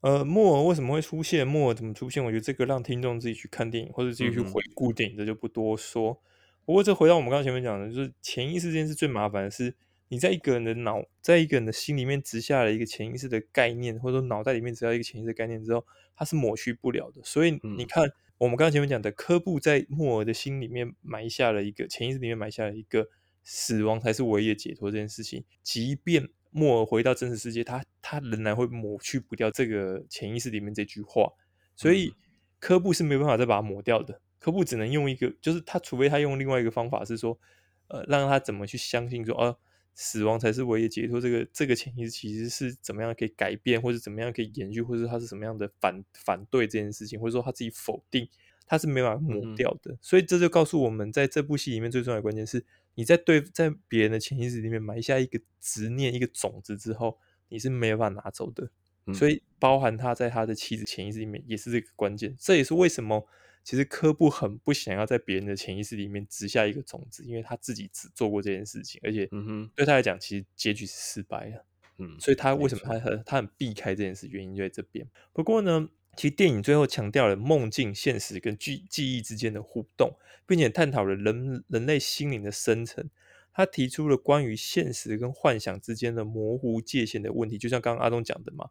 [0.02, 1.48] 呃，莫尔为什么会出现？
[1.48, 2.24] 莫尔怎么出现？
[2.24, 6.22] 我觉得这个让听众自己去看电影或者自己去回顾电影，这就不多说。
[6.66, 9.76] 不过这回到我们刚刚前面讲的，就是潜意识这件事最麻烦的是。
[10.12, 15.86] 你在一个人的脑，在一个人的心里面植下了一个潜意识的概念，或者说脑袋里面植下一个潜意识概念之后，
[16.16, 17.22] 它是抹去不了的。
[17.24, 18.10] 所以你看，
[18.40, 23.08] 我们刚刚前面讲的科布在莫尔的心里面埋下了一个潜意识里面埋下了一个
[23.44, 25.44] 死亡才是唯一的解脱这件事情。
[25.62, 31.32] 即便莫尔回到真实世界，他他仍然会抹去不掉这个潜意识里面这句话。
[31.76, 32.14] 所以
[32.60, 34.22] 科布是没办法再把它抹掉的。
[34.40, 37.40] 科布只能用一个，就是他除非他用另外一个方法，是说，
[37.88, 39.58] 呃，让他怎么去相信说，哦。
[39.96, 41.20] 死亡才是唯一解脱。
[41.20, 48.26] 这个这个潜意识其实是怎么样可以改变，或者怎么样可以延续，或者他是什么样的反反对这件事情，或者说他自己否定，
[48.66, 49.98] 他是没办法抹掉的。
[50.00, 52.64] 所以这就告诉我们，在这部戏里面最重要的关键是，
[53.00, 58.70] 你在对在别人的潜意识里面埋下一个执念、一个种子之后，你是没有办法拿走的。
[59.14, 62.36] 所以包含他在他的妻子潜意识里面也是这个关键。
[62.38, 63.26] 这也是为什么。
[63.64, 69.30] 其实科布很不想要在别人的潜意识里面植下一个种子，因为他自己只做过这件事情，而且
[69.76, 71.66] 对他来讲，其实结局是失败的。
[71.98, 75.08] 嗯，所以他为什么他很他很避开这件事，原因就在这边。
[75.32, 83.10] 不过呢，其实电影最后强调了梦境、现实跟记记忆之间的互动，并且探讨了人人类心灵的深层。
[83.52, 88.70] 他提出了关于现实跟幻想之间的模糊界限的问题，就像刚刚阿东讲的嘛，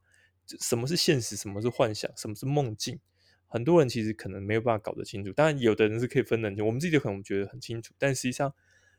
[0.61, 2.99] 什么是现实，什么是幻想，什么是梦境？
[3.47, 6.65] 很多人其实可能没有办法搞得清楚，当然有的人是可以分得清。
[6.65, 8.55] 我们自己可能觉得很清楚，但实际上，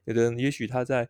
[0.05, 1.09] 有的人也许他在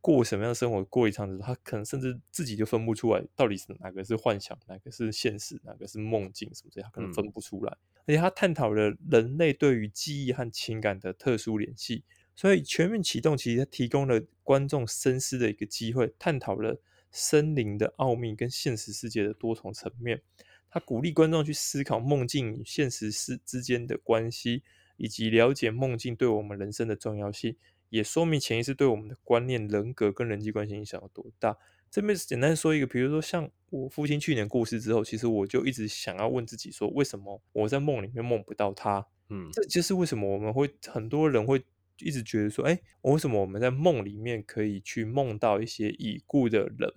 [0.00, 7.76] 过什么样的生活，过一场子，他可能甚至自己就分不出来，到底是哪个是幻想，哪个是现实，哪个是梦境什么这样，可能分不出来。
[8.06, 16.80] 而且他探讨了人类对于记忆和情感的特殊联系，所以全面启动其实提供了观众深思的一个机会，探讨了
[17.10, 20.22] 森林的奥秘跟现实世界的多重层面。
[20.70, 24.62] 他鼓励观众去思考梦境与现实世之间的关系，
[24.96, 27.56] 以及了解梦境对我们人生的重要性，
[27.88, 31.56] 也说明潜意识对我们的观念、人格跟人际关系影响有多大。
[31.90, 39.06] 这边简单说一个，比如说像我父亲去年过世之后，其实我就一直想要问自己说，为什么我在梦里面梦不到他？
[39.28, 41.64] 嗯，这就是为什么我们会很多人会
[41.98, 46.92] 一直觉得说，哎，为什么我们在梦里面可以去梦到一些已故的人？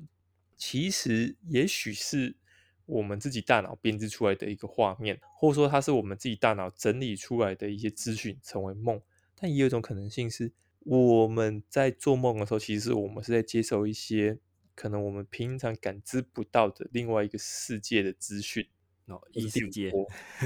[0.56, 2.36] 其实也许是。
[2.88, 9.00] 我们自己大脑编织出来的一个画面，或者说它是我们自己大脑整理出来的一些资讯成为梦。
[9.40, 10.52] 但也有一种可能性是，
[10.86, 14.40] 我们在做梦的时候，其实我们是在接受一些
[14.76, 18.68] 可能我们平常感知不到的另外一个世界的资讯
[19.06, 19.92] 哦，异世界，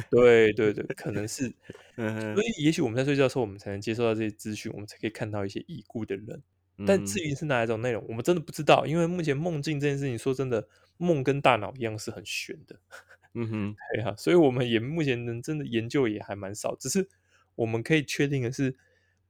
[0.09, 1.53] 对对对，可能是，
[1.95, 6.41] 所以也许我们在睡觉的时候，我们才能接受到这些资讯，我们才可以看到一些已故的人。
[6.85, 10.67] 但至于是哪一种内容，我们真的不知道，因为目前梦境这件事情，说真的，
[10.97, 12.77] 梦跟大脑一样是很玄的。
[13.33, 17.07] 嗯哼，对啊，所以我们也目前能真的研究也还蛮少，只是
[17.55, 18.75] 我们可以确定的是，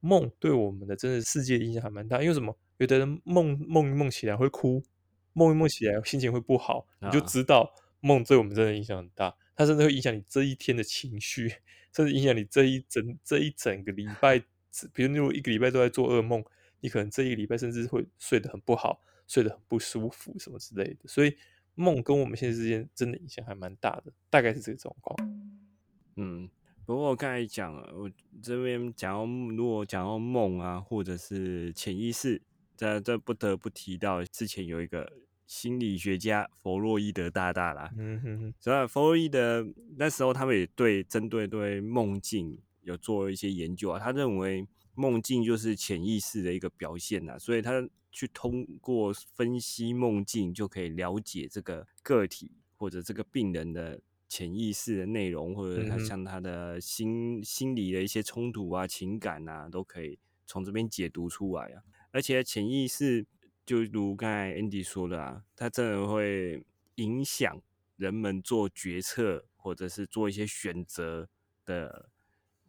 [0.05, 2.21] 梦对我们的真的世界影响还蛮大。
[2.21, 2.55] 因为什么？
[2.77, 4.83] 有的人梦梦一梦起来会哭，
[5.33, 9.35] 梦一梦起来心情会不好，你就知道梦对我们真的影响很大。
[9.55, 11.49] 它甚至会影响你这一天的情绪，
[11.93, 14.39] 甚至影响你这一整这一整个礼拜。
[14.93, 16.43] 比如，如果一个礼拜都在做噩梦。
[16.81, 20.99] 你可能这一个礼拜甚至会睡得很不好，睡得很不舒服，什么之类的。
[21.07, 21.35] 所以
[21.73, 25.17] 梦跟我们现在之间真的影响还蛮大的，大概是这个状况。
[26.15, 26.47] 嗯，
[26.85, 28.09] 不过我刚才讲了，我
[28.41, 32.41] 这边讲到如果讲到梦啊，或者是潜意识，
[32.77, 35.11] 这这不得不提到之前有一个
[35.47, 37.91] 心理学家弗洛伊德大大啦。
[37.97, 38.53] 嗯哼哼。
[38.59, 39.65] 所以弗洛伊德
[39.97, 44.67] 那时候他们也对针对对梦境有做一些研究啊，他认为。
[44.97, 61.83] 梦境就是潜意识的一个表现呐，所以他去通过分析梦境，就可以了解这个个体或者这个病人的潜意识的内容，或者他像他的心心理的一些冲突啊、情感啊，都可以从这边解读出来啊。
[62.11, 63.25] 而且潜意识
[63.65, 66.63] 就如刚才 Andy 说的啊，它真的会
[66.95, 67.61] 影响
[67.97, 71.29] 人们做决策或者是做一些选择
[71.65, 72.09] 的。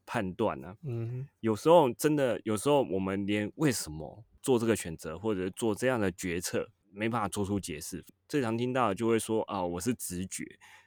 [0.09, 0.77] 判断啊？
[0.85, 8.05] 嗯，有时候真的，有时候我们连为什么做这个选择或者做这样的决策没办法做出解释。
[8.29, 10.45] 最常听到的就会说啊，我是直觉。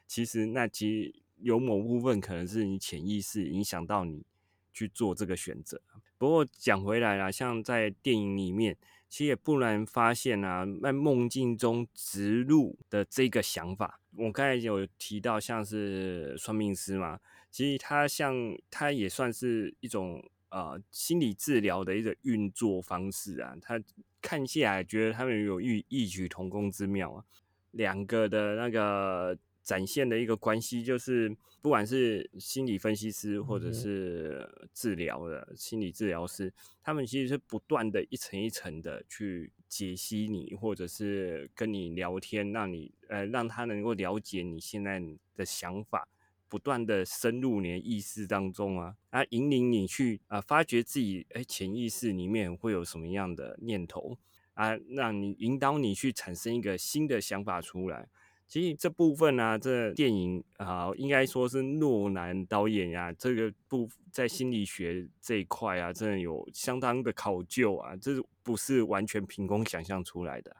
[0.10, 4.26] 其实那其实有某部分可能是你潜意识影响到你
[4.74, 5.80] 去做这个选择。
[6.17, 8.76] 不过讲回来啦，像在电影里面，
[9.08, 17.19] 其实也不难发现啊，在梦境中植入的这个想法，我刚才有提到像是算命师嘛。
[17.52, 18.36] 其实他像，
[18.72, 23.56] 他也算是一种呃心理治疗的一个运作方式啊。
[23.62, 23.80] 他
[24.22, 27.24] 看下来觉得他们有异异曲同工之妙啊。
[27.72, 29.38] 两个的那个
[29.69, 36.51] 展现的一个关系，就是不管是心理分析师或者是治疗的心理治疗师，
[36.82, 44.99] 他们其实是不断的一层一层的去解析你，或者是跟你聊天，让你呃让他能够了解你现在
[45.36, 46.08] 的想法。
[46.51, 54.17] 不断的深入你的意识当中啊，啊，引领你去啊，发掘自己哎潜意识里面会有什么样的念头
[54.55, 58.10] 啊，让你引导你去产生一个新的想法出来。
[58.49, 70.57] 其实这部分呢，这电影啊，应该说是诺兰导演呀，这个部在心理学这一块啊，真的有相当的考究啊，这不是完全凭空想象出来的。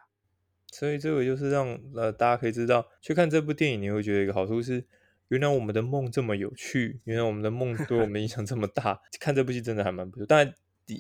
[0.71, 4.86] 所以这个就是让呃大家可以知道，去看这部电影，你会觉得一个好处是。
[5.30, 8.99] 原来我们的梦这么有趣，原来我们的梦对我们影响这么大。
[9.21, 10.56] 看这部戏真的还蛮不错，但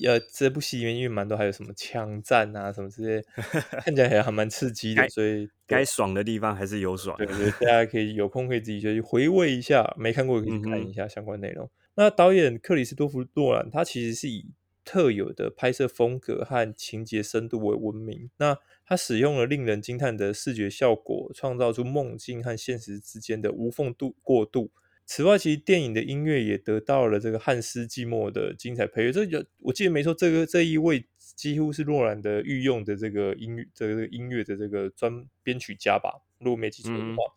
[0.05, 3.23] 呃，这部戏里面因为蛮多还有什么枪战啊什么这些，
[3.83, 7.17] 看起来还还蛮刺激的，所以该爽的地方还是有爽。
[7.17, 11.69] 对对，大家可以有空可以自己去回味一下，没看过可以看一下相关内容。
[11.95, 14.51] 那导演克里斯多夫诺兰，他其实是以
[14.85, 18.29] 特有的拍摄风格和情节深度为闻名。
[18.37, 24.71] 那他使用了令人惊叹的视觉效果，创造出梦境和现实之间的无缝度过渡。
[25.11, 29.11] 此外，其实电影的音乐也得到了这个汉斯季默的精彩配乐。
[29.11, 37.33] 这有我记得没错，这个这一位几乎是诺兰的御用的这个音乐这个音乐的这个专编曲家吧，如果没记错的话。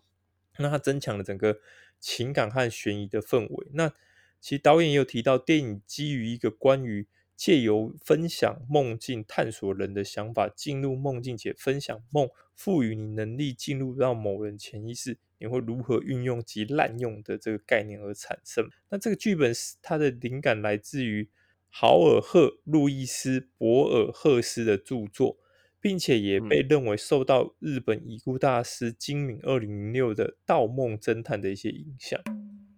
[0.59, 1.61] 那他增强了整个
[1.99, 3.67] 情感和悬疑的氛围。
[3.73, 3.89] 那
[4.39, 7.07] 其实导演也有提到，电影基于一个关于。
[7.43, 18.71] 借由分享梦境，探索人的想法，进入梦境且分享梦，赋予你能力进入到某人潜意识，你会如何运用及滥用的这个概念而产生。
[18.91, 21.29] 那这个剧本是它的灵感来自于
[21.69, 25.37] 豪尔赫路易斯博尔赫斯的著作，
[25.81, 32.21] 并且也被认为受到日本已故大师金敏二零零六的《盗梦侦探》的一些影响。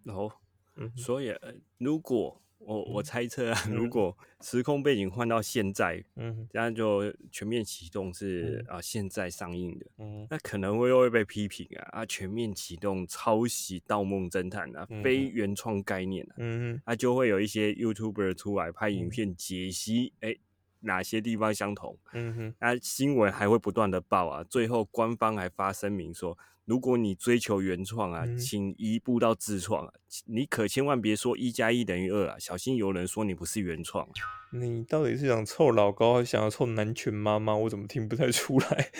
[0.06, 0.32] 哦，
[0.76, 1.34] 嗯，所以
[1.76, 2.40] 如果。
[2.66, 20.36] 我我猜测啊， 如果时空背景换到现在，嗯，这样就全面启动是啊，现在上映的，嗯，那可能会又会被批评啊啊，全面启动抄袭《盗梦侦探》啊，非原创概念啊，嗯嗯，啊就会有一些 YouTuber 出来拍影片解析，哎，
[20.80, 21.96] 哪些地方相同？
[22.12, 29.92] 嗯哼，那新闻还会不断的报啊，最后官方还发声明说，如果你追求原创啊，请移步到自创啊，
[30.26, 34.08] 你可千万别说一加一等于二啊，小心有人说你不是原创。
[34.52, 37.54] 你到底是想凑老高，还是想要凑男权妈妈？
[37.54, 38.90] 我怎么听不太出来？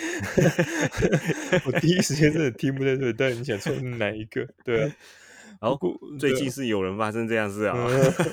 [1.65, 4.47] 我第一时间真的听不太出来，到底你想凑哪一个？
[4.63, 4.95] 对啊。
[5.61, 7.75] 不过最近是有人发生这样事啊。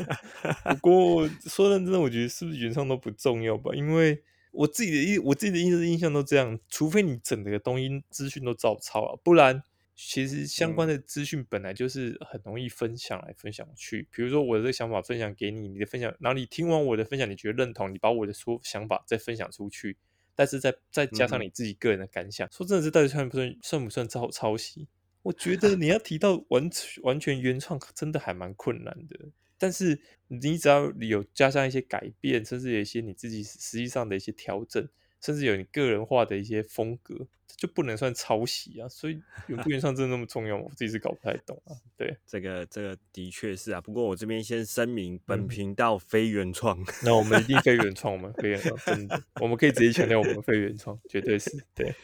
[0.69, 3.71] 不过说认真的，我觉得是不是原创都不重要吧？
[3.75, 4.21] 因为
[4.53, 6.59] 我自己的印，我自己的印印象都这样。
[6.69, 9.63] 除非你整个东西资讯都照抄啊，不然
[9.95, 14.09] 其实相关的资讯本来就是很容易分享来分享去。
[14.11, 19.97] 比如说我的这个想法分享给你，你的分享，然后你听完我的分享，你觉得认同，你把我的说想法再分享出去，
[20.35, 24.89] 但是再再加上你自己个人的感想，说真的这到底算不算算不算抄抄袭？
[25.23, 26.69] 我觉得 你要提到完
[27.03, 29.29] 完全原创，真的还蛮困难的。
[29.63, 29.97] 但是
[30.27, 34.89] 你只要有加上一些改变，甚至有一些你自己实际上的一些调整，
[35.21, 38.89] 甚至有你个人化的一些风格，就不能算抄袭啊。
[38.89, 40.65] 所以原 不原创真的那么重要吗？
[40.65, 41.79] 我自己是搞不太懂啊。
[41.97, 43.81] 对，这个这个的确是啊。
[43.81, 46.85] 不过我这边先声明，本频道非原创。
[47.05, 51.95] 那我们一定非原创，我 们非原创，真的，我们可以直接强调我们非原创，绝对是对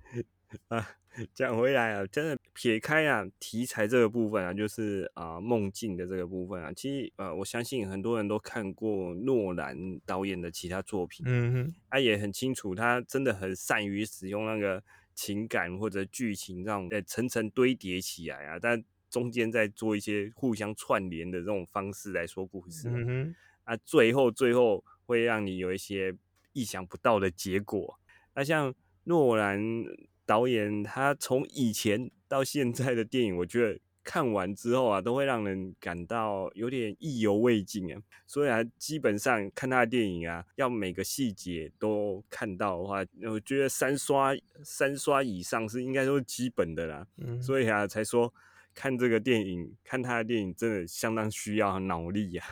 [0.68, 0.96] 啊。
[1.34, 14.82] 讲回来啊，真的撇开啊题材这个部分啊，就是啊梦境的这个部分啊，其实呃我相信很多人都看过诺兰导演的其他作品，嗯哼，他也很清楚，他真的很善于使用那个
[15.14, 23.34] 情感或者剧情让呃层层堆叠起来啊，但中间在做一些互相串联的这种方式来说故事，嗯哼，
[23.64, 26.16] 啊最后最后会让你有一些
[26.54, 27.98] 意想不到的结果，
[28.34, 29.60] 那像诺兰。
[30.24, 38.00] 导演他从以前到现在的电影，我觉得看完之后啊，都会让人感到有点意犹未尽啊。
[38.26, 44.32] 所以啊，基本上看他的电影啊，要每个细节都看到的话，我觉得三刷
[44.64, 47.06] 三刷以上是应该都是基本的啦。
[47.40, 48.32] 所以啊，才说
[48.74, 52.44] 看这个电影，看他的电影真的相当需要脑力呀，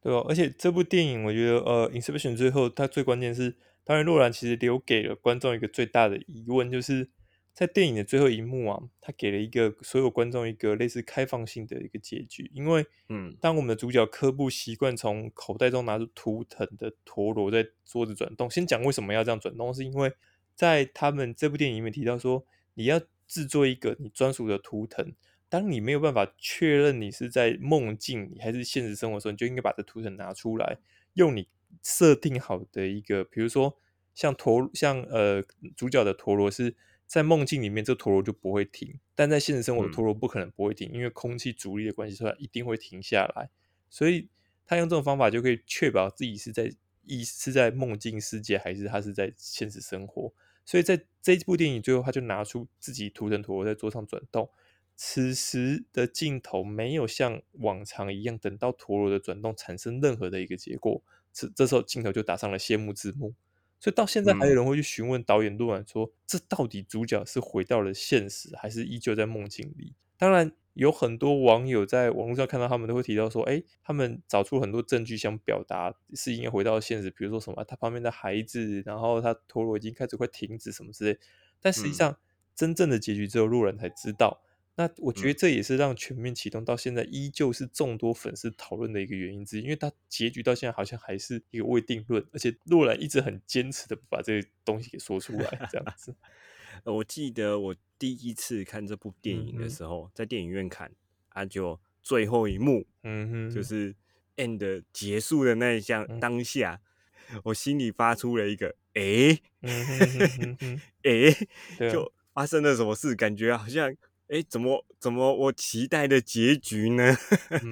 [0.00, 0.24] 对吧？
[0.28, 3.56] 而且这部电影，我觉得呃，《Inception》最后它最关键是。
[3.84, 7.10] 当然，洛兰其实留给了观众一个最大的疑问，就是
[7.52, 12.50] 在电影的最后一幕啊，他给了一个所有观众一个类似开放性的一个结局。
[12.54, 20.10] 因为，嗯，当我们的主角科布习惯从口袋中拿出图腾的陀螺在桌子转动，先讲为什么要这样转动，是因为
[20.54, 25.12] 在他们这部电影里面提到说，你要制作一个你专属的图腾，
[25.50, 30.78] 当你没有办法确认你是在梦境里还是现实生活时候，你就应该把这图腾拿出来，
[31.12, 31.46] 用你。
[31.82, 33.78] 设定好的一个，比如说
[34.14, 35.42] 像陀像呃
[35.76, 43.50] 主角的陀螺是在梦境里面，这陀螺就不会停；但在现实生活，陀螺不可能不会停，因为空气阻力的关系，所以一定会停下来。
[43.90, 44.28] 所以
[44.66, 46.72] 他用这种方法就可以确保自己是在
[47.02, 50.32] 意是在梦境世界，还是他是在现实生活。
[50.64, 54.48] 所以在这部电影最后，他就拿出自己图腾陀螺在桌上转动。
[54.96, 61.02] 此时的镜头没有像往常一样等到陀螺的转动产生任何的一个结果。
[61.34, 63.34] 这这时候镜头就打上了谢幕字幕，
[63.80, 81.18] 所以到现在还有人会去询问导演诺兰说：“这到底主角是回到了现实，还是依旧在梦境里？”当然，有很多网友在网络上看到他们都会提到说：“哎，他们找出很多证据想表达是应该回到现实，比如说什么他旁边的孩子，然后他陀螺已经开始快停止什么之类。”
[81.60, 82.16] 但实际上，
[82.54, 84.43] 真正的结局只有路人才知道。
[84.76, 96.16] 那我觉得这也是让全面启动到现在依旧是众多粉丝讨论的一个原因之一，因为它结局到现在好像还是一个未定论，而且洛兰一直很坚持的把这个东西给说出来，这样子。
[96.82, 100.90] 我记得我第一次看这部电影的时候，在电影院看，
[101.28, 103.94] 啊，就最后一幕，嗯哼，就是
[104.36, 106.80] end 结束的那一项当下，
[107.44, 109.38] 我心里发出了一个哎，
[111.02, 111.32] 哎，
[111.88, 113.94] 就发生了什么事，感觉好像。
[114.28, 117.14] 哎，怎么怎么我期待的结局呢？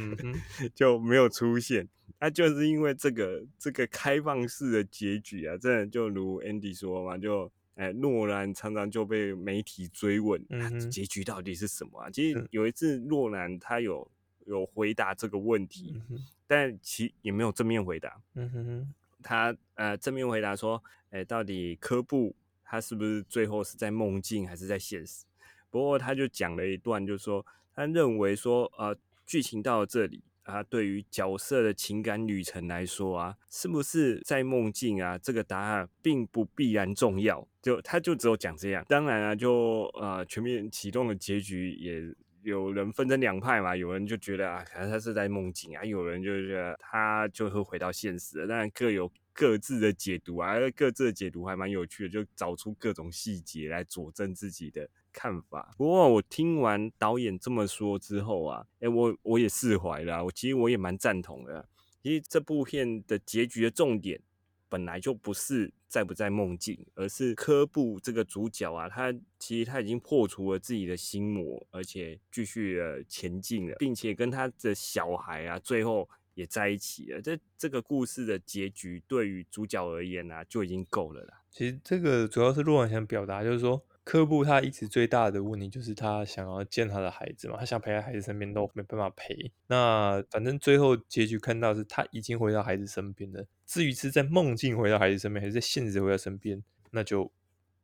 [0.74, 1.88] 就没有出现。
[2.20, 10.40] 那就是因为这个这个开放式的结局啊，真的就如 Andy 说嘛，就哎，诺兰常常就被媒体追问，
[10.88, 12.11] 结局到底是什么啊？
[12.11, 14.09] 其实有一次诺兰他有
[14.44, 16.00] 有回答这个问题，
[16.46, 18.20] 但其也没有正面回答。
[18.34, 20.80] 嗯哼，他呃正面回答说，
[21.11, 25.24] 哎，到底科布他是不是最后是在梦境还是在现实？
[25.73, 27.45] 不过他就讲了一段，就是说
[27.75, 28.95] 他认为说，呃，
[29.27, 35.16] 剧情到了这里啊，对于角色的情感旅程来说啊，是不是在梦境啊？
[35.16, 37.49] 这个答案并不必然重要。
[37.62, 38.85] 就他就只有讲这样。
[38.89, 48.47] 当然啊，就呃全面启动的结局也有人分成两派嘛，有人就觉得啊，可能他是在梦境啊，有人就觉得他就会回到现实。
[48.47, 55.74] 当然各有各自的解读啊，各自的解读还蛮有趣的，就找出各种细节来佐证自己的看法。
[55.76, 61.68] 不过我听完导演这么说之后啊，哎，我我也释怀了，我其实我也蛮赞同的。
[62.02, 64.20] 其实这部片的结局的重点
[64.68, 76.08] 本来就不是在不在梦境，而是科布这个主角啊，他其实他已经破除了自己的心魔，而且继续的前进了，并且跟他的小孩啊，最后。
[76.34, 81.42] 也在一起了，这这个故事的结局对于主角而言呢，就已经够了啦。
[81.50, 89.53] 其实这个主要是洛兰想表达，就是说科布他一直最大的问题就是他想要见他的孩子嘛，他想陪在孩子身边都没办法陪。
[89.66, 93.46] 那反正最后结局看到是他已经回到孩子身边了。
[93.66, 97.30] 至于是在梦境回到孩子身边，还是在现实回到身边，那就。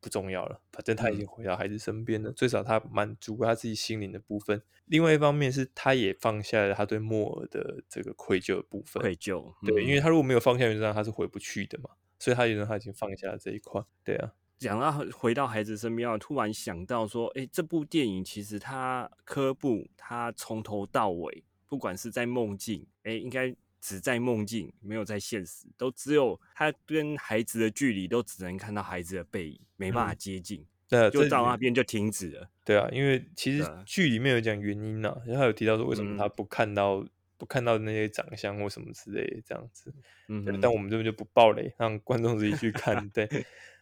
[0.01, 4.63] 不重要了，反正他已经回到孩子身边了，最少他满足他自己心灵的部分。
[4.85, 9.03] 另外一方面是，他也放下了他对莫尔的这个愧疚的部分。
[9.03, 13.83] 愧疚，对，因为他如果没有放下原则上，他是回不去的嘛，所以他觉得他已经放下了这一块。
[14.05, 23.55] 对啊，讲到回到孩子身边，我突然想到说，哎，这部电影其实他科布他从头到尾，不管是在梦境，哎，应该。
[23.81, 30.67] 只在梦境，没有在现实，都只有他跟孩子的距离，都只能看到孩子的背影，没办法接近。
[30.89, 32.51] 对，就到那边就停止了。
[32.65, 37.07] 对啊，因为其实剧里面有讲原因呐，然后有提到说为什么他不看到
[37.37, 39.95] 不看到那些长相或什么之类这样子。
[40.27, 43.09] 嗯，但我们这边就不爆雷，让观众自己去看。
[43.11, 43.29] 对。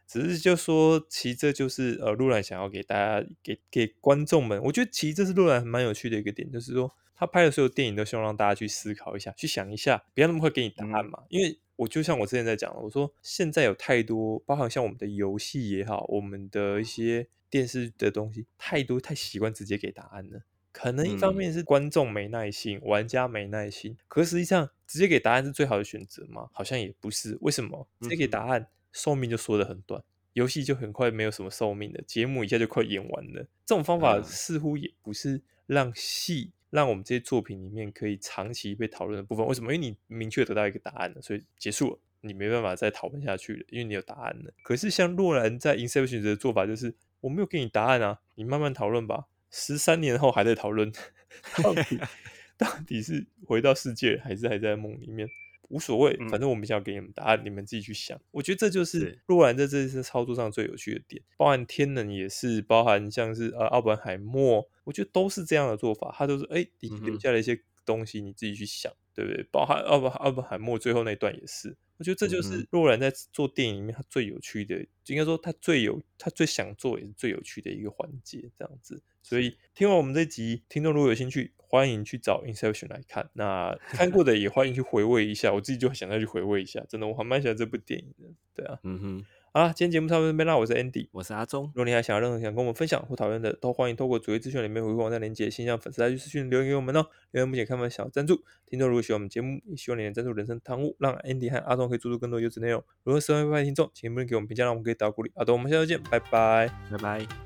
[0.07, 11.25] 只是就说，其实这就是呃，陆兰想要给大家给给观众们，我觉得其实这是陆兰蛮有趣的一个点，就是说他拍的所有电影都希望让大家去思考一下，去想一下，不要那么快给你答案嘛。
[11.29, 20.43] 因为我就像我之前在讲的，我说现在有太多，包含像我们的游戏也好，我们的一些电视的东西，太多太习惯直接给答案了。
[20.71, 26.49] 可能一方面是观众没耐心，玩家没耐心，可实际上直接给答案是最好的选择吗？
[26.53, 27.39] 好像也不是。
[27.41, 28.69] 为什么直接给答案？
[28.97, 33.43] 寿命就缩得很短，游戏就很快没有什么寿命了，节目一下就快演完了。
[33.67, 39.47] 这种方法似乎也不是让戏让我们这些作品里面可以长期被讨论的部分。
[39.47, 39.75] 为什么？
[39.75, 44.53] 因为你明确得到一个答案了，所以结束了，你没办法再讨论下去了，因为你有答案了。
[44.63, 49.27] 可是像洛兰在《Inception》的做法就是，我没有给你答案啊，你慢慢讨论吧。
[49.51, 50.91] 十三年后还在讨论，
[51.63, 52.01] 到底
[52.59, 55.29] 到底是回到世界，还是还在梦里面？
[55.69, 58.21] 无所谓，反正我们想要给你们答案，你们自己去想。
[58.31, 66.15] 我觉得这就是洛兰在这次操作上最有趣的点，包含天能也是，包含像是呃奥本海默，我觉得都是这样的做法。
[66.17, 69.43] 他都是哎，你留下了一些东西，你自己去想，对不对？
[69.51, 79.03] 包含奥本奥本海默最后那段也是，我觉得这就是洛兰在做电影里面他最有趣的，应该说他最有他最想做也是最有趣的一个环节，这样子。
[79.23, 83.31] 所以听完我们这集，听众如果有兴趣，欢迎去找《Inception》来看。
[83.33, 86.85] 那 看过的也欢迎去回味一下，我自己就想再去回味一下。
[86.89, 88.29] 真的，我还蛮喜欢这部电影的。
[88.55, 89.27] 对啊，嗯哼。
[89.59, 90.55] 好今天节目差不多这边啦。
[90.55, 91.65] 我是 Andy，我是阿忠。
[91.69, 97.07] 如果你还想要任何想跟我们分享或讨论的，都欢迎透过主页资讯里面回复网站连接，新向粉丝来去私讯留言给我们哦。
[97.31, 102.85] 留言目前开放小赞助，听众如果喜欢我们节目，也希望你能赞助人生汤屋，让 Andy 和阿忠可以做出更多优质内容。
[103.03, 105.33] 如果喜欢的听众，请不吝给我们评价，让我们可以打鼓励。
[105.35, 107.46] 好的，我们下周见，拜拜，拜拜。